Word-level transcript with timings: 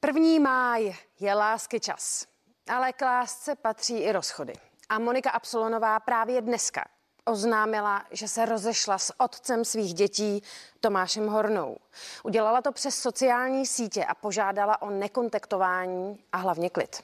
První 0.00 0.40
máj 0.40 0.94
je 1.20 1.34
lásky 1.34 1.80
čas, 1.80 2.26
ale 2.68 2.92
k 2.92 3.02
lásce 3.04 3.56
patří 3.56 3.98
i 3.98 4.12
rozchody. 4.12 4.52
A 4.88 4.98
Monika 4.98 5.30
Absolonová 5.30 6.00
právě 6.00 6.42
dneska 6.42 6.84
oznámila, 7.24 8.04
že 8.10 8.28
se 8.28 8.46
rozešla 8.46 8.98
s 8.98 9.20
otcem 9.20 9.64
svých 9.64 9.94
dětí 9.94 10.42
Tomášem 10.80 11.26
Hornou. 11.26 11.76
Udělala 12.24 12.62
to 12.62 12.72
přes 12.72 12.94
sociální 12.94 13.66
sítě 13.66 14.04
a 14.04 14.14
požádala 14.14 14.82
o 14.82 14.90
nekontaktování 14.90 16.24
a 16.32 16.36
hlavně 16.36 16.70
klid. 16.70 17.02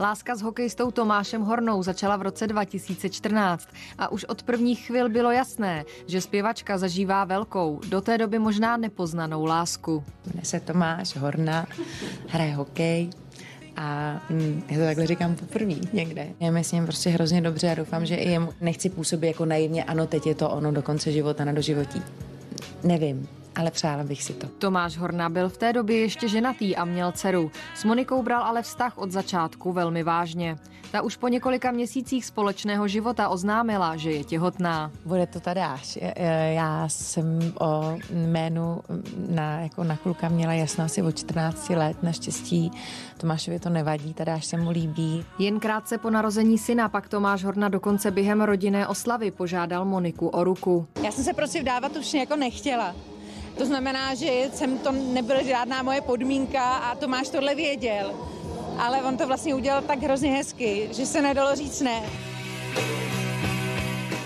Láska 0.00 0.36
s 0.36 0.42
hokejistou 0.42 0.90
Tomášem 0.90 1.42
Hornou 1.42 1.82
začala 1.82 2.16
v 2.16 2.22
roce 2.22 2.46
2014 2.46 3.68
a 3.98 4.12
už 4.12 4.24
od 4.24 4.42
prvních 4.42 4.86
chvil 4.86 5.08
bylo 5.08 5.30
jasné, 5.30 5.84
že 6.06 6.20
zpěvačka 6.20 6.78
zažívá 6.78 7.24
velkou, 7.24 7.80
do 7.88 8.00
té 8.00 8.18
doby 8.18 8.38
možná 8.38 8.76
nepoznanou 8.76 9.44
lásku. 9.44 10.04
Jmenuje 10.26 10.44
se 10.44 10.60
Tomáš 10.60 11.16
Horna, 11.16 11.66
hraje 12.28 12.54
hokej, 12.54 13.10
a 13.76 14.20
mm, 14.30 14.62
já 14.70 14.78
to 14.78 14.84
takhle 14.84 15.06
říkám 15.06 15.34
poprvé 15.34 15.74
někde. 15.92 16.28
Já 16.40 16.50
myslím 16.50 16.84
prostě 16.84 17.10
hrozně 17.10 17.40
dobře 17.40 17.70
a 17.70 17.74
doufám, 17.74 18.06
že 18.06 18.14
i 18.14 18.30
jemu 18.30 18.52
nechci 18.60 18.90
působit 18.90 19.26
jako 19.26 19.44
naivně, 19.44 19.84
ano, 19.84 20.06
teď 20.06 20.26
je 20.26 20.34
to 20.34 20.50
ono 20.50 20.72
do 20.72 20.82
konce 20.82 21.12
života 21.12 21.44
na 21.44 21.52
doživotí. 21.52 22.02
Nevím, 22.84 23.28
ale 23.56 23.70
přála 23.70 24.04
bych 24.04 24.22
si 24.22 24.32
to. 24.32 24.46
Tomáš 24.46 24.96
Horna 24.96 25.28
byl 25.28 25.48
v 25.48 25.58
té 25.58 25.72
době 25.72 26.00
ještě 26.00 26.28
ženatý 26.28 26.76
a 26.76 26.84
měl 26.84 27.12
dceru. 27.12 27.50
S 27.74 27.84
Monikou 27.84 28.22
bral 28.22 28.42
ale 28.42 28.62
vztah 28.62 28.98
od 28.98 29.12
začátku 29.12 29.72
velmi 29.72 30.02
vážně. 30.02 30.56
Ta 30.92 31.02
už 31.02 31.16
po 31.16 31.28
několika 31.28 31.70
měsících 31.70 32.24
společného 32.26 32.88
života 32.88 33.28
oznámila, 33.28 33.96
že 33.96 34.10
je 34.12 34.24
těhotná. 34.24 34.90
Bude 35.04 35.26
to 35.26 35.40
Tadáš. 35.40 35.98
Já 36.54 36.88
jsem 36.88 37.52
o 37.60 37.98
jménu 38.10 38.80
na, 39.28 39.60
jako 39.60 39.84
na 39.84 39.96
kluka 39.96 40.28
měla 40.28 40.52
jasno 40.52 40.84
asi 40.84 41.02
o 41.02 41.12
14 41.12 41.70
let. 41.70 42.02
Naštěstí 42.02 42.70
Tomášovi 43.18 43.58
to 43.58 43.70
nevadí, 43.70 44.14
Tadáš 44.14 44.44
se 44.44 44.56
mu 44.56 44.70
líbí. 44.70 45.24
Jen 45.38 45.60
krátce 45.60 45.98
po 45.98 46.10
narození 46.10 46.58
syna 46.58 46.88
pak 46.88 47.08
Tomáš 47.08 47.44
Horna 47.44 47.68
dokonce 47.68 48.10
během 48.10 48.40
rodinné 48.40 48.86
oslavy 48.86 49.30
požádal 49.30 49.84
Moniku 49.84 50.28
o 50.28 50.44
ruku. 50.44 50.86
Já 51.04 51.12
jsem 51.12 51.24
se 51.24 51.32
prostě 51.32 51.60
vdávat 51.60 51.96
už 51.96 52.14
jako 52.14 52.36
nechtěla. 52.36 52.94
To 53.58 53.66
znamená, 53.66 54.14
že 54.14 54.26
jsem 54.52 54.78
to 54.78 54.92
nebyla 54.92 55.42
žádná 55.42 55.82
moje 55.82 56.00
podmínka 56.00 56.62
a 56.62 56.94
Tomáš 56.94 57.28
tohle 57.28 57.54
věděl. 57.54 58.14
Ale 58.78 59.02
on 59.02 59.16
to 59.16 59.26
vlastně 59.26 59.54
udělal 59.54 59.82
tak 59.82 59.98
hrozně 59.98 60.30
hezky, 60.30 60.88
že 60.92 61.06
se 61.06 61.22
nedalo 61.22 61.56
říct 61.56 61.80
ne. 61.80 62.02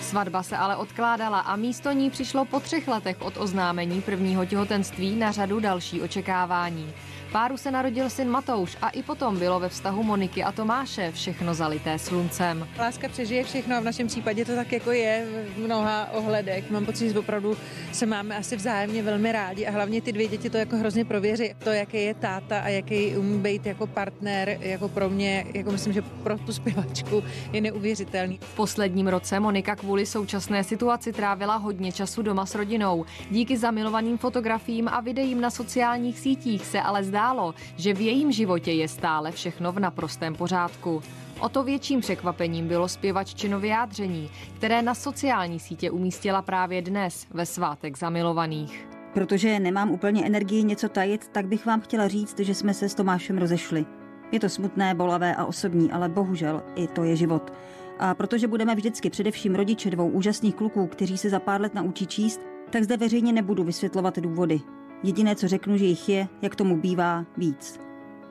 Svatba 0.00 0.42
se 0.42 0.56
ale 0.56 0.76
odkládala 0.76 1.40
a 1.40 1.56
místo 1.56 1.92
ní 1.92 2.10
přišlo 2.10 2.44
po 2.44 2.60
třech 2.60 2.88
letech 2.88 3.16
od 3.20 3.36
oznámení 3.36 4.02
prvního 4.02 4.44
těhotenství 4.44 5.16
na 5.16 5.32
řadu 5.32 5.60
další 5.60 6.02
očekávání. 6.02 6.92
Páru 7.36 7.56
se 7.56 7.70
narodil 7.70 8.10
syn 8.10 8.28
Matouš 8.28 8.76
a 8.82 8.88
i 8.88 9.02
potom 9.02 9.38
bylo 9.38 9.60
ve 9.60 9.68
vztahu 9.68 10.02
Moniky 10.02 10.44
a 10.44 10.52
Tomáše 10.52 11.12
všechno 11.12 11.54
zalité 11.54 11.98
sluncem. 11.98 12.68
Láska 12.78 13.08
přežije 13.08 13.44
všechno 13.44 13.76
a 13.76 13.80
v 13.80 13.84
našem 13.84 14.06
případě 14.06 14.44
to 14.44 14.54
tak 14.54 14.72
jako 14.72 14.92
je 14.92 15.26
v 15.54 15.58
mnoha 15.58 16.08
ohledech. 16.12 16.70
Mám 16.70 16.86
pocit, 16.86 17.12
že 17.12 17.18
opravdu 17.18 17.56
se 17.92 18.06
máme 18.06 18.36
asi 18.36 18.56
vzájemně 18.56 19.02
velmi 19.02 19.32
rádi 19.32 19.66
a 19.66 19.70
hlavně 19.70 20.02
ty 20.02 20.12
dvě 20.12 20.28
děti 20.28 20.50
to 20.50 20.56
jako 20.56 20.76
hrozně 20.76 21.04
prověří. 21.04 21.54
To, 21.64 21.70
jaký 21.70 22.04
je 22.04 22.14
táta 22.14 22.60
a 22.60 22.68
jaký 22.68 23.16
umí 23.16 23.38
být 23.38 23.66
jako 23.66 23.86
partner, 23.86 24.58
jako 24.60 24.88
pro 24.88 25.08
mě, 25.08 25.46
jako 25.54 25.72
myslím, 25.72 25.92
že 25.92 26.02
pro 26.02 26.38
tu 26.38 26.52
zpěvačku 26.52 27.24
je 27.52 27.60
neuvěřitelný. 27.60 28.38
V 28.42 28.56
posledním 28.56 29.08
roce 29.08 29.40
Monika 29.40 29.76
kvůli 29.76 30.06
současné 30.06 30.64
situaci 30.64 31.12
trávila 31.12 31.56
hodně 31.56 31.92
času 31.92 32.22
doma 32.22 32.46
s 32.46 32.54
rodinou. 32.54 33.04
Díky 33.30 33.56
zamilovaným 33.58 34.18
fotografiím 34.18 34.88
a 34.88 35.00
videím 35.00 35.40
na 35.40 35.50
sociálních 35.50 36.18
sítích 36.18 36.66
se 36.66 36.80
ale 36.80 37.04
zdá, 37.04 37.25
zdálo, 37.26 37.54
že 37.76 37.94
v 37.94 38.00
jejím 38.00 38.32
životě 38.32 38.72
je 38.72 38.88
stále 38.88 39.32
všechno 39.32 39.72
v 39.72 39.78
naprostém 39.78 40.34
pořádku. 40.34 41.02
O 41.40 41.48
to 41.48 41.62
větším 41.62 42.00
překvapením 42.00 42.68
bylo 42.68 42.88
zpěvaččino 42.88 43.60
vyjádření, 43.60 44.30
které 44.56 44.82
na 44.82 44.94
sociální 44.94 45.58
sítě 45.58 45.90
umístila 45.90 46.42
právě 46.42 46.82
dnes 46.82 47.26
ve 47.30 47.46
svátek 47.46 47.98
zamilovaných. 47.98 48.88
Protože 49.14 49.60
nemám 49.60 49.90
úplně 49.90 50.26
energii 50.26 50.64
něco 50.64 50.88
tajit, 50.88 51.28
tak 51.28 51.46
bych 51.46 51.66
vám 51.66 51.80
chtěla 51.80 52.08
říct, 52.08 52.38
že 52.38 52.54
jsme 52.54 52.74
se 52.74 52.88
s 52.88 52.94
Tomášem 52.94 53.38
rozešli. 53.38 53.86
Je 54.32 54.40
to 54.40 54.48
smutné, 54.48 54.94
bolavé 54.94 55.36
a 55.36 55.44
osobní, 55.44 55.92
ale 55.92 56.08
bohužel 56.08 56.62
i 56.74 56.86
to 56.86 57.04
je 57.04 57.16
život. 57.16 57.52
A 57.98 58.14
protože 58.14 58.48
budeme 58.48 58.74
vždycky 58.74 59.10
především 59.10 59.54
rodiče 59.54 59.90
dvou 59.90 60.08
úžasných 60.08 60.54
kluků, 60.54 60.86
kteří 60.86 61.18
se 61.18 61.30
za 61.30 61.40
pár 61.40 61.60
let 61.60 61.74
naučí 61.74 62.06
číst, 62.06 62.40
tak 62.70 62.84
zde 62.84 62.96
veřejně 62.96 63.32
nebudu 63.32 63.64
vysvětlovat 63.64 64.18
důvody. 64.18 64.60
Jediné, 65.06 65.36
co 65.36 65.48
řeknu, 65.48 65.76
že 65.76 65.84
jich 65.84 66.08
je, 66.08 66.28
jak 66.42 66.56
tomu 66.56 66.80
bývá, 66.80 67.24
víc. 67.36 67.80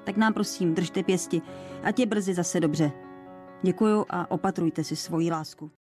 Tak 0.03 0.17
nám 0.17 0.33
prosím, 0.33 0.73
držte 0.73 1.03
pěsti, 1.03 1.41
ať 1.83 1.99
je 1.99 2.05
brzy 2.05 2.33
zase 2.33 2.59
dobře. 2.59 2.91
Děkuju 3.63 4.05
a 4.09 4.31
opatrujte 4.31 4.83
si 4.83 4.95
svoji 4.95 5.31
lásku. 5.31 5.71